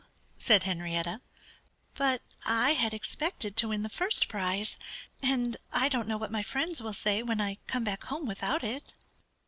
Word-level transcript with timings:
said 0.39 0.63
Henrietta. 0.63 1.21
"But 1.93 2.23
I 2.43 2.71
had 2.71 2.91
expected 2.91 3.55
to 3.55 3.67
win 3.67 3.83
the 3.83 3.87
first 3.87 4.27
prize. 4.29 4.75
And 5.21 5.55
I 5.71 5.89
don't 5.89 6.07
know 6.07 6.17
what 6.17 6.31
my 6.31 6.41
friends 6.41 6.81
will 6.81 6.93
say 6.93 7.21
when 7.21 7.39
I 7.39 7.59
come 7.67 7.83
back 7.83 8.05
home 8.05 8.25
without 8.25 8.63
it." 8.63 8.93